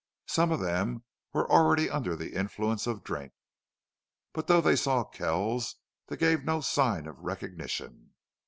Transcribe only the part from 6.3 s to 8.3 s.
no sign of recognition.